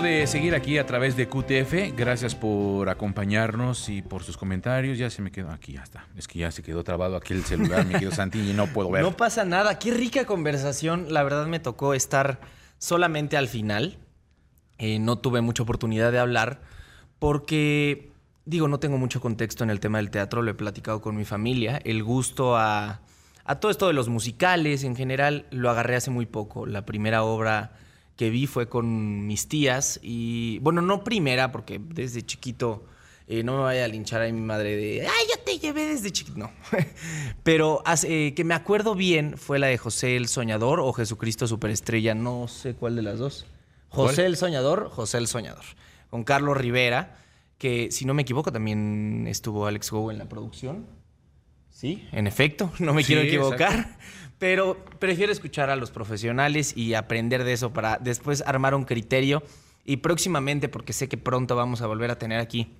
[0.00, 1.96] de seguir aquí a través de QTF.
[1.96, 4.98] Gracias por acompañarnos y por sus comentarios.
[4.98, 6.06] Ya se me quedó aquí, ya está.
[6.16, 8.90] Es que ya se quedó trabado aquí el celular, mi querido Santi, y no puedo
[8.90, 9.02] ver.
[9.02, 9.78] No pasa nada.
[9.78, 11.12] Qué rica conversación.
[11.12, 12.40] La verdad me tocó estar
[12.78, 13.98] solamente al final.
[14.78, 16.62] Eh, no tuve mucha oportunidad de hablar
[17.18, 18.10] porque,
[18.44, 20.42] digo, no tengo mucho contexto en el tema del teatro.
[20.42, 21.80] Lo he platicado con mi familia.
[21.84, 23.00] El gusto a,
[23.44, 26.66] a todo esto de los musicales en general lo agarré hace muy poco.
[26.66, 27.72] La primera obra
[28.16, 32.84] que vi fue con mis tías y, bueno, no primera, porque desde chiquito,
[33.26, 36.10] eh, no me vaya a linchar a mi madre de, ay, yo te llevé desde
[36.12, 36.50] chiquito, no.
[37.42, 42.14] Pero eh, que me acuerdo bien fue la de José el Soñador o Jesucristo Superestrella,
[42.14, 43.46] no sé cuál de las dos.
[43.88, 44.26] José ¿Cuál?
[44.26, 45.64] el Soñador, José el Soñador,
[46.10, 47.16] con Carlos Rivera,
[47.58, 50.86] que si no me equivoco también estuvo Alex Go en la producción.
[51.70, 53.72] Sí, en efecto, no me Sí, quiero equivocar.
[53.72, 54.04] exacto.
[54.38, 59.42] Pero prefiero escuchar a los profesionales y aprender de eso para después armar un criterio.
[59.84, 62.74] Y próximamente, porque sé que pronto vamos a volver a tener aquí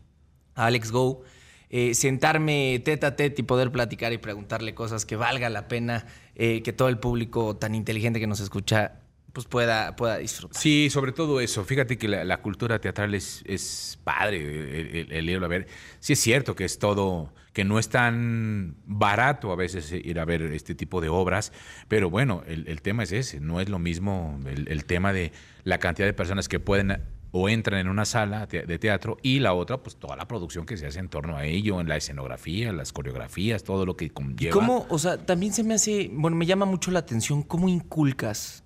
[0.54, 1.22] a Alex Go,
[1.70, 6.06] eh, sentarme tete a tete y poder platicar y preguntarle cosas que valga la pena
[6.34, 9.00] eh, que todo el público tan inteligente que nos escucha
[9.34, 10.58] pues pueda, pueda disfrutar.
[10.62, 11.64] Sí, sobre todo eso.
[11.64, 14.38] Fíjate que la, la cultura teatral es, es padre
[14.80, 15.66] el, el- el irlo a ver.
[16.00, 20.24] Sí es cierto que es todo, que no es tan barato a veces ir a
[20.24, 21.52] ver este tipo de obras,
[21.88, 23.40] pero bueno, el, el tema es ese.
[23.40, 25.32] No es lo mismo el, el tema de
[25.64, 27.02] la cantidad de personas que pueden
[27.36, 30.76] o entran en una sala de teatro y la otra, pues toda la producción que
[30.76, 34.10] se hace en torno a ello, en la escenografía, las coreografías, todo lo que ¿Y
[34.10, 34.52] conlleva.
[34.52, 38.62] cómo, o sea, también se me hace, bueno, me llama mucho la atención cómo inculcas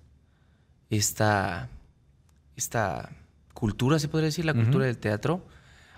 [0.89, 1.69] esta,
[2.55, 3.09] esta
[3.53, 5.45] cultura, se podría decir, la cultura del teatro,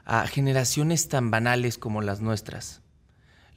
[0.06, 2.82] a generaciones tan banales como las nuestras.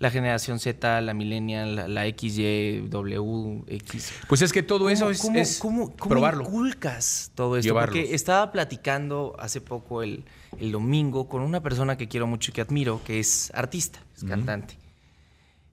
[0.00, 4.12] La generación Z, la millennial, la, la XY, W, X.
[4.28, 6.44] Pues es que todo eso ¿Cómo- es, cómo- es cómo- cómo probarlo.
[6.44, 7.68] inculcas todo esto?
[7.68, 7.96] Llevarlos.
[7.96, 10.24] Porque estaba platicando hace poco el,
[10.58, 14.24] el domingo con una persona que quiero mucho y que admiro, que es artista, es
[14.24, 14.77] cantante.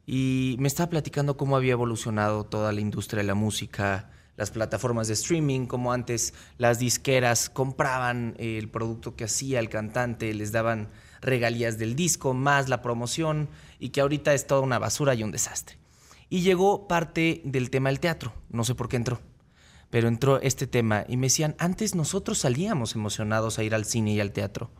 [0.05, 4.09] Y me estaba platicando cómo había evolucionado toda la industria de la música,
[4.41, 9.69] las plataformas de streaming, cómo antes las disqueras compraban eh, el producto que hacía el
[9.69, 10.90] cantante, les daban
[11.22, 15.29] regalías del disco, más la promoción, y que ahorita es toda una basura y un
[15.29, 15.78] desastre.
[16.28, 19.22] Y llegó parte del tema del teatro, no sé por qué entró,
[19.91, 24.13] pero entró este tema y me decían, antes nosotros salíamos emocionados a ir al cine
[24.13, 24.72] y al teatro.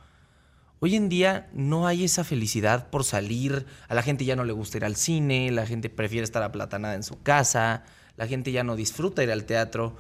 [0.84, 4.52] Hoy en día no hay esa felicidad por salir, a la gente ya no le
[4.52, 7.84] gusta ir al cine, la gente prefiere estar aplatanada en su casa,
[8.18, 9.96] la gente ya no disfruta ir al teatro.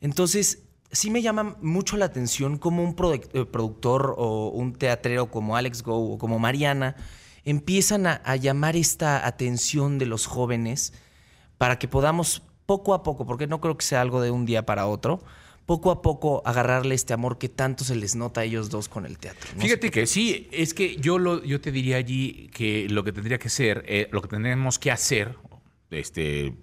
[0.00, 5.56] Entonces, sí me llama mucho la atención cómo un eh, productor o un teatrero como
[5.56, 6.96] Alex Go o como Mariana
[7.44, 10.94] empiezan a llamar esta atención de los jóvenes
[11.58, 14.66] para que podamos poco a poco, porque no creo que sea algo de un día
[14.66, 15.22] para otro,
[15.68, 19.04] poco a poco agarrarle este amor que tanto se les nota a ellos dos con
[19.04, 19.50] el teatro.
[19.58, 23.38] Fíjate que sí, es que yo lo, yo te diría allí que lo que tendría
[23.38, 25.36] que ser, eh, lo que tendríamos que hacer,
[25.90, 26.54] este,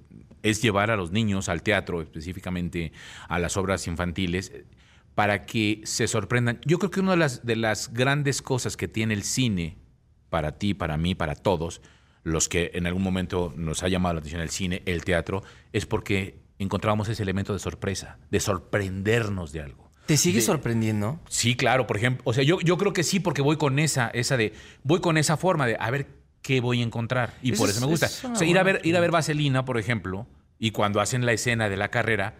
[0.41, 2.93] es llevar a los niños al teatro, específicamente
[3.29, 4.51] a las obras infantiles,
[5.13, 6.59] para que se sorprendan.
[6.65, 9.77] Yo creo que una de las, de las grandes cosas que tiene el cine,
[10.31, 11.79] para ti, para mí, para todos,
[12.23, 15.43] los que en algún momento nos ha llamado la atención el cine, el teatro,
[15.73, 19.89] es porque encontramos ese elemento de sorpresa, de sorprendernos de algo.
[20.05, 21.19] ¿Te sigue de- sorprendiendo?
[21.29, 24.09] Sí, claro, por ejemplo, o sea, yo, yo creo que sí, porque voy con esa,
[24.09, 26.07] esa de, voy con esa forma de a ver
[26.41, 27.33] qué voy a encontrar.
[27.41, 28.05] Y Eso por es- eso me gusta.
[28.05, 30.27] es O sea, ir a ver, ir a ver Vaselina, por ejemplo,
[30.59, 32.35] y cuando hacen la escena de la carrera,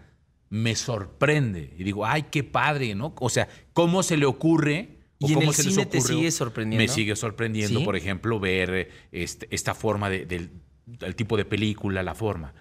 [0.48, 1.74] me sorprende.
[1.76, 3.14] Y digo, ay, qué padre, ¿no?
[3.18, 5.00] O sea, ¿cómo se le ocurre?
[5.18, 6.82] ¿Y en cómo el se cine te sigue sorprendiendo?
[6.84, 7.84] Me sigue sorprendiendo, ¿Sí?
[7.84, 10.50] por ejemplo, ver este- esta forma de- del
[11.00, 12.54] el tipo de película, la forma.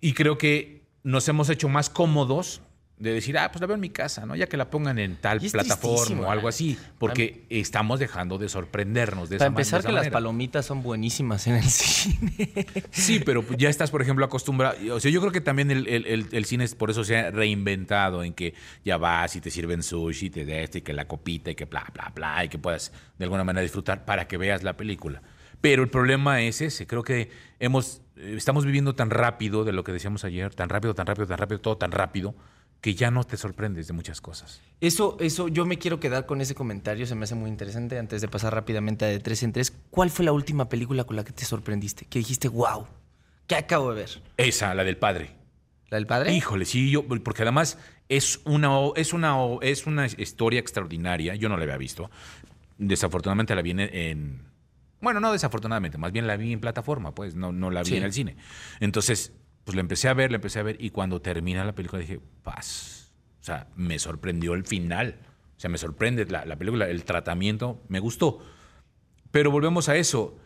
[0.00, 2.60] Y creo que nos hemos hecho más cómodos
[2.98, 4.34] de decir, ah, pues la veo en mi casa, ¿no?
[4.34, 8.48] Ya que la pongan en tal Y plataforma o algo así, porque estamos dejando de
[8.48, 10.12] sorprendernos de esa Para de empezar, esa que las manera.
[10.14, 12.66] palomitas son buenísimas en el cine.
[12.90, 14.76] Sí, pero pues ya estás, por ejemplo, acostumbrado.
[14.96, 17.16] O sea, yo creo que también el, el- el- el cine es por eso se
[17.16, 18.54] ha reinventado en que
[18.84, 21.66] ya vas y te sirven sushi, te de este, y que la copita y que
[21.66, 25.22] bla, bla, bla, y que puedas de alguna manera disfrutar para que veas la película.
[25.60, 26.86] Pero el problema es ese.
[26.86, 30.94] Creo que hemos, eh, estamos viviendo tan rápido de lo que decíamos ayer, tan rápido,
[30.94, 32.34] tan rápido, tan rápido, todo tan rápido,
[32.80, 34.60] que ya no te sorprendes de muchas cosas.
[34.80, 37.98] Eso, eso, yo me quiero quedar con ese comentario, se me hace muy interesante.
[37.98, 41.16] Antes de pasar rápidamente a de tres en tres, ¿cuál fue la última película con
[41.16, 42.04] la que te sorprendiste?
[42.06, 42.86] Que dijiste, wow,
[43.48, 44.10] ¿qué acabo de ver?
[44.36, 45.30] Esa, la del padre.
[45.90, 46.32] ¿La del padre?
[46.34, 47.78] Híjole, sí, yo, porque además
[48.08, 51.34] es una, es una, es una historia extraordinaria.
[51.34, 52.10] Yo no la había visto.
[52.76, 54.47] Desafortunadamente la vi en, en-
[55.00, 57.96] bueno, no desafortunadamente, más bien la vi en plataforma, pues, no, no la vi Sí.
[57.96, 58.36] en el cine.
[58.80, 59.32] Entonces,
[59.64, 62.20] pues la empecé a ver, la empecé a ver, y cuando termina la película dije,
[62.42, 63.12] paz.
[63.40, 65.20] O sea, me sorprendió el final.
[65.56, 68.38] O sea, me sorprende la, la película, el tratamiento, me gustó.
[69.30, 70.38] Pero volvemos a eso.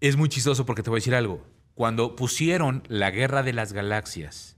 [0.00, 1.46] Es muy chistoso porque te voy a decir algo.
[1.74, 4.56] Cuando pusieron La Guerra de las Galaxias,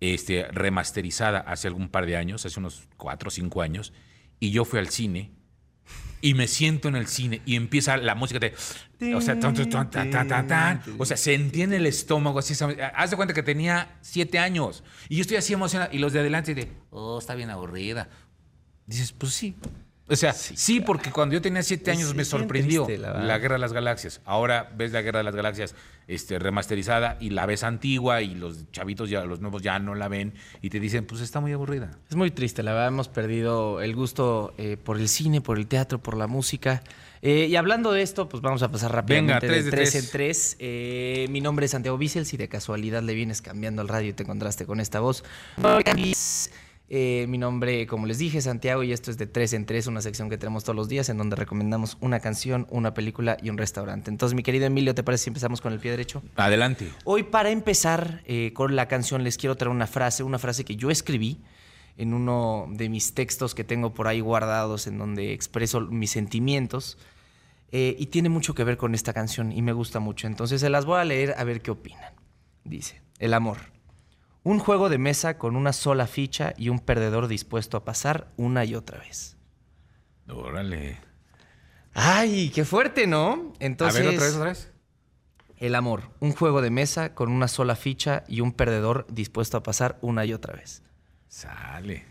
[0.00, 3.92] este, remasterizada hace algún par de años, hace unos cuatro o cinco años,
[4.38, 5.32] y yo fui al cine
[6.20, 8.54] y me siento en el cine y empieza la música de.
[9.14, 12.54] O sea, tan, tan, tan, o sea, se entiende el estómago así.
[12.94, 16.20] Haz de cuenta que tenía siete años y yo estoy así emocionado y los de
[16.20, 18.08] adelante de, oh, está bien aburrida.
[18.86, 19.56] Dices, pues sí,
[20.10, 23.72] o sea, sí, porque cuando yo tenía siete años me sorprendió la, Guerra de las
[23.72, 24.20] Galaxias.
[24.24, 25.74] Ahora ves la Guerra de las Galaxias
[26.08, 30.08] este, remasterizada y la ves antigua y los chavitos ya, los nuevos ya no la
[30.08, 31.92] ven y te dicen, pues está muy aburrida.
[32.08, 35.68] Es muy triste, la verdad hemos perdido el gusto eh, por el cine, por el
[35.68, 36.82] teatro, por la música.
[37.22, 40.10] Eh, y hablando de esto, pues vamos a pasar rápidamente Venga, tres de, tres, en
[40.10, 40.56] tres.
[40.58, 44.12] Eh, mi nombre es Santiago Bissell, si de casualidad le vienes cambiando el radio y
[44.14, 45.22] te encontraste con esta voz.
[46.92, 50.02] Eh, mi nombre, como les dije, Santiago, y esto es de tres en tres, una
[50.02, 53.58] sección que tenemos todos los días en donde recomendamos una canción, una película y un
[53.58, 54.10] restaurante.
[54.10, 56.20] Entonces, mi querido Emilio, ¿te parece si empezamos con el pie derecho?
[56.34, 56.90] Adelante.
[57.04, 60.74] Hoy, para empezar eh, con la canción, les quiero traer una frase, una frase que
[60.74, 61.40] yo escribí
[61.96, 66.98] en uno de mis textos que tengo por ahí guardados, en donde expreso mis sentimientos.
[67.70, 70.26] Eh, y tiene mucho que ver con esta canción y me gusta mucho.
[70.26, 72.14] Entonces, se las voy a leer a ver qué opinan.
[72.64, 73.58] Dice, el amor.
[74.42, 78.64] Un juego de mesa con una sola ficha y un perdedor dispuesto a pasar una
[78.64, 79.36] y otra vez.
[80.28, 80.98] Órale.
[81.92, 83.52] Ay, qué fuerte, ¿no?
[83.58, 84.00] Entonces.
[84.00, 84.72] A ver, otra vez, otra vez.
[85.58, 86.10] El amor.
[86.20, 90.24] Un juego de mesa con una sola ficha y un perdedor dispuesto a pasar una
[90.24, 90.82] y otra vez.
[91.28, 92.06] Sale.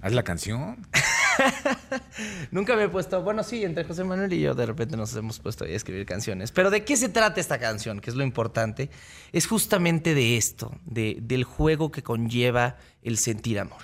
[0.00, 0.86] Haz la canción.
[2.50, 5.38] Nunca me he puesto, bueno, sí, entre José Manuel y yo de repente nos hemos
[5.38, 6.52] puesto a escribir canciones.
[6.52, 8.00] Pero ¿de qué se trata esta canción?
[8.00, 8.90] Que es lo importante.
[9.32, 13.82] Es justamente de esto, de, del juego que conlleva el sentir amor.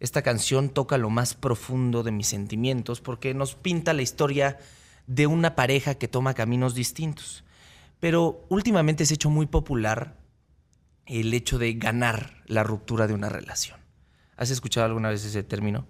[0.00, 4.58] Esta canción toca lo más profundo de mis sentimientos porque nos pinta la historia
[5.06, 7.44] de una pareja que toma caminos distintos.
[8.00, 10.16] Pero últimamente se ha hecho muy popular
[11.06, 13.78] el hecho de ganar la ruptura de una relación.
[14.36, 15.86] ¿Has escuchado alguna vez ese término?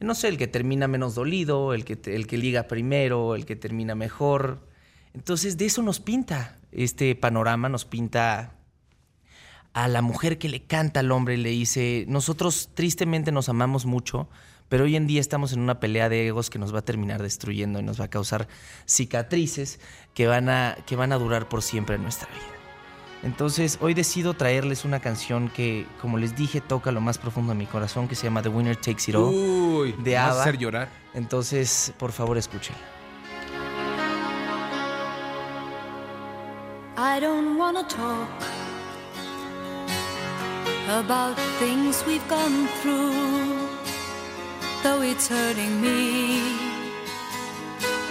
[0.00, 3.54] No sé, el que termina menos dolido, el que, el que liga primero, el que
[3.54, 4.66] termina mejor.
[5.14, 8.54] Entonces, de eso nos pinta este panorama, nos pinta
[9.72, 13.86] a la mujer que le canta al hombre y le dice, nosotros tristemente nos amamos
[13.86, 14.28] mucho,
[14.68, 17.22] pero hoy en día estamos en una pelea de egos que nos va a terminar
[17.22, 18.48] destruyendo y nos va a causar
[18.86, 19.80] cicatrices
[20.14, 22.60] que van a, que van a durar por siempre en nuestra vida.
[23.22, 27.58] Entonces hoy decido traerles una canción que, como les dije, toca lo más profundo de
[27.58, 29.34] mi corazón, que se llama The Winner Takes It All.
[29.96, 30.88] Uy, de a hacer llorar.
[31.14, 32.78] Entonces, por favor, escúchenla.
[36.96, 38.28] I don't wanna talk
[40.88, 43.68] about things we've gone through,
[44.82, 46.40] though it's hurting me.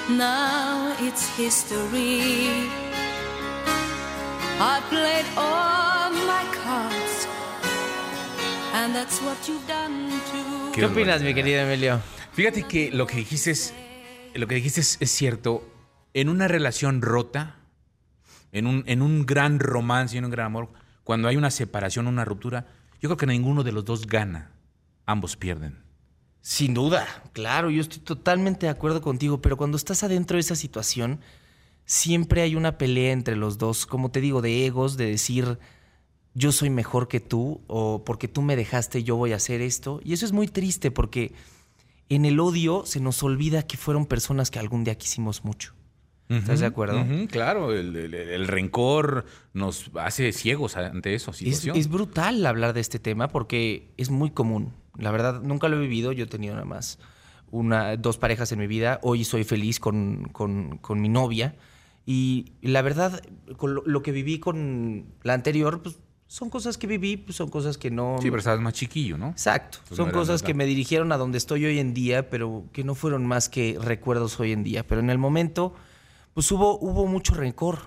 [0.10, 2.70] Now it's history.
[10.74, 12.02] ¿Qué opinas, mi querido Emilio?
[12.34, 13.74] Fíjate que lo que dijiste es,
[14.34, 15.68] lo que dijiste es, cierto.
[16.14, 17.58] En una relación rota,
[18.52, 20.70] en un, en un gran romance y en un gran amor,
[21.04, 22.68] cuando hay una separación, una ruptura,
[23.02, 24.52] yo creo que ninguno de los dos gana.
[25.06, 25.84] Ambos pierden.
[26.42, 30.56] Sin duda, claro, yo estoy totalmente de acuerdo contigo, pero cuando estás adentro de esa
[30.56, 31.20] situación,
[31.86, 35.60] siempre hay una pelea entre los dos, como te digo, de egos, de decir
[36.34, 40.00] yo soy mejor que tú o porque tú me dejaste yo voy a hacer esto.
[40.04, 41.34] Y eso es muy triste porque
[42.10, 45.74] en el odio se nos olvida que fueron personas que algún día quisimos mucho.
[46.30, 47.04] ¿Estás de acuerdo?
[47.32, 51.32] claro, el, rencor nos hace ciegos ante eso.
[51.32, 54.74] Es, es, brutal hablar de este tema porque es muy común.
[54.96, 56.12] La verdad, nunca lo he vivido.
[56.12, 57.00] Yo he tenido nada más
[57.50, 59.00] una, dos parejas en mi vida.
[59.02, 61.56] Hoy soy feliz con, con, con mi novia.
[62.06, 63.22] Y la verdad,
[63.58, 65.98] con lo, que viví con la anterior, pues
[66.30, 68.18] son cosas que viví, pues son cosas que no...
[68.22, 69.30] Sí, pero estabas más chiquillo, ¿no?
[69.30, 69.80] Exacto.
[69.88, 72.94] Pues son cosas que me dirigieron a donde estoy hoy en día, pero que no
[72.94, 74.86] fueron más que recuerdos hoy en día.
[74.86, 75.74] Pero en el momento,
[76.36, 77.80] pues hubo, hubo mucho rencor,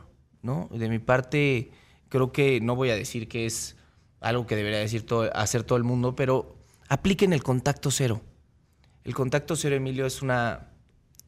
[0.43, 0.69] ¿no?
[0.73, 1.71] De mi parte,
[2.09, 3.77] creo que no voy a decir que es
[4.21, 6.57] algo que debería decir todo, hacer todo el mundo, pero
[6.89, 8.23] apliquen el contacto cero.
[9.05, 10.67] El contacto cero, Emilio, es una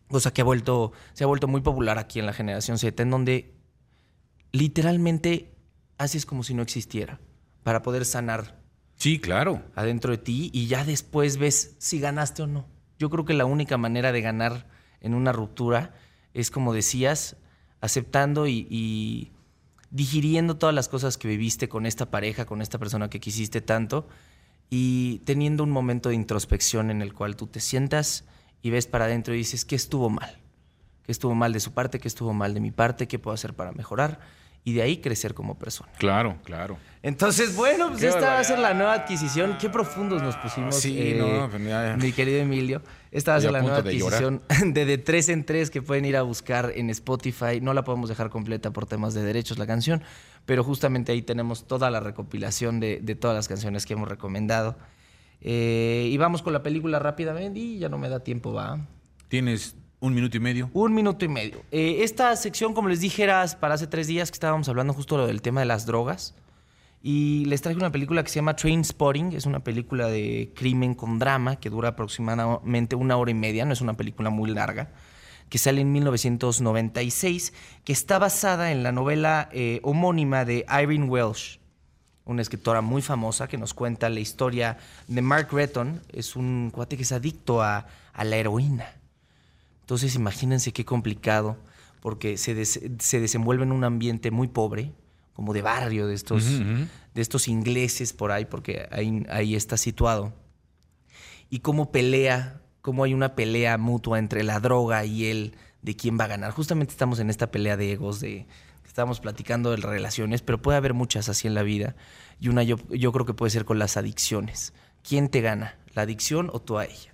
[0.08, 3.10] cosa que ha vuelto, se ha vuelto muy popular aquí en la generación Z, en
[3.10, 3.54] donde
[4.50, 5.53] literalmente
[5.98, 7.20] haces como si no existiera
[7.62, 8.62] para poder sanar.
[8.96, 9.62] Sí, claro.
[9.74, 12.66] Adentro de ti y ya después ves si ganaste o no.
[12.98, 14.68] Yo creo que la única manera de ganar
[15.00, 15.94] en una ruptura
[16.32, 17.36] es, como decías,
[17.80, 19.32] aceptando y, y
[19.90, 24.08] digiriendo todas las cosas que viviste con esta pareja, con esta persona que quisiste tanto
[24.70, 28.24] y teniendo un momento de introspección en el cual tú te sientas
[28.62, 30.38] y ves para adentro y dices, ¿qué estuvo mal?
[31.04, 32.00] ¿Qué estuvo mal de su parte?
[32.00, 33.06] ¿Qué estuvo mal de mi parte?
[33.06, 34.20] ¿Qué puedo hacer para mejorar?
[34.66, 35.92] Y de ahí crecer como persona.
[35.98, 36.78] Claro, claro.
[37.02, 39.58] Entonces, bueno, pues Qué esta va a ser la nueva adquisición.
[39.60, 42.80] Qué profundos nos pusimos, Sí, eh, no, pues ya- mi querido Emilio.
[43.10, 44.24] Esta va a ser la nueva de llorar.
[44.24, 44.42] adquisición
[44.74, 47.60] de De Tres en Tres que pueden ir a buscar en Spotify.
[47.60, 50.02] No la podemos dejar completa por temas de derechos la canción,
[50.46, 54.78] pero justamente ahí tenemos toda la recopilación de, de todas las canciones que hemos recomendado.
[55.42, 58.78] Eh, y vamos con la película rápidamente y ya no me da tiempo, va.
[59.28, 60.70] Tienes un minuto y medio.
[60.74, 61.62] Un minuto y medio.
[61.70, 65.26] Eh, esta sección, como les dije, era para hace tres días que estábamos hablando justo
[65.26, 66.34] del tema de las drogas.
[67.02, 69.32] Y les traje una película que se llama Train Spotting.
[69.32, 73.64] Es una película de crimen con drama que dura aproximadamente una hora y media.
[73.64, 74.92] No es una película muy larga.
[75.48, 77.54] Que sale en 1996.
[77.82, 81.60] Que está basada en la novela eh, homónima de Irene Welsh.
[82.26, 84.76] Una escritora muy famosa que nos cuenta la historia
[85.08, 86.02] de Mark Retton.
[86.12, 87.86] Es un cuate que es adicto a
[88.22, 89.03] la heroína.
[89.84, 91.58] Entonces imagínense qué complicado,
[92.00, 94.92] porque se, des- se desenvuelve en un ambiente muy pobre,
[95.34, 96.44] como de barrio, de estos,
[97.14, 100.32] de estos ingleses por ahí, porque ahí, ahí está situado.
[101.50, 106.18] Y cómo pelea, cómo hay una pelea mutua entre la droga y él, de quién
[106.18, 106.50] va a ganar.
[106.52, 108.46] Justamente estamos en esta pelea de egos, de
[108.86, 111.94] estamos platicando de relaciones, pero puede haber muchas así en la vida.
[112.40, 114.72] Y una yo, yo creo que puede ser con las adicciones.
[115.06, 115.76] ¿Quién te gana?
[115.94, 117.13] ¿La adicción o tú a ella?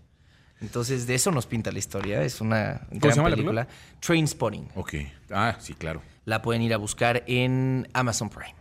[0.60, 2.22] Entonces, de eso nos pinta la historia.
[2.22, 3.68] Es una gran se llama la película.
[4.00, 4.68] Train Spotting.
[4.74, 4.94] Ok.
[5.30, 6.02] Ah, sí, claro.
[6.24, 8.54] La pueden ir a buscar en Amazon Prime.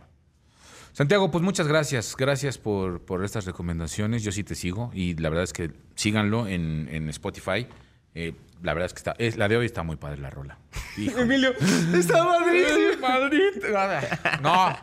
[0.92, 2.16] Santiago, pues muchas gracias.
[2.16, 4.22] Gracias por, por estas recomendaciones.
[4.22, 7.66] Yo sí te sigo y la verdad es que síganlo en, en Spotify.
[8.14, 10.58] Eh, la verdad es que está, es, la de hoy está muy padre la rola.
[10.96, 11.22] Híjole.
[11.22, 11.54] Emilio,
[11.94, 12.98] está Madrid.
[13.00, 13.62] Madrid.
[14.42, 14.76] No,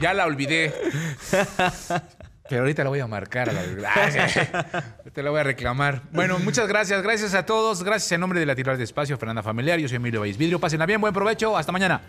[0.00, 0.72] ya la olvidé.
[2.52, 3.62] Pero ahorita la voy a marcar a la
[3.96, 4.82] Ah.
[5.10, 6.02] Te la voy a reclamar.
[6.10, 7.02] Bueno, muchas gracias.
[7.02, 7.82] Gracias a todos.
[7.82, 9.78] Gracias en nombre de la titular de espacio, Fernanda Familiar.
[9.78, 10.60] Yo soy Emilio Vidrio.
[10.60, 11.00] Pásenla bien.
[11.00, 11.56] Buen provecho.
[11.56, 12.02] Hasta mañana.